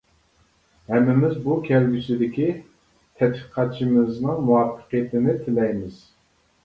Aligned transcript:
ھەممىمىز 0.93 1.35
بۇ 1.43 1.57
كەلگۈسىدىكى 1.67 2.47
تەتقىقاتچىمىزنىڭ 3.21 4.43
مۇۋەپپەقىيىتىنى 4.49 5.37
تىلەيمىز! 5.47 6.01